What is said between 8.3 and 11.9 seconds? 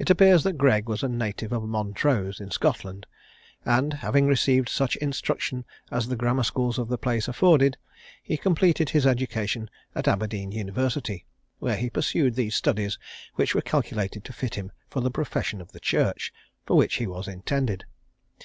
[Illustration: An Irish Wake.] completed his education at Aberdeen university, where he